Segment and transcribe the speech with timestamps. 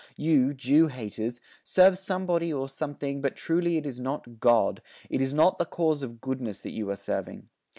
[0.17, 4.81] You, Jew haters, serve somebody or something, but truly it is not God,
[5.11, 7.49] it is not the cause of goodness that you are serving.